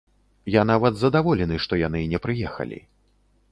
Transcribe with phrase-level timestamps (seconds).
[0.55, 2.83] Я нават задаволены, што яны не прыехалі.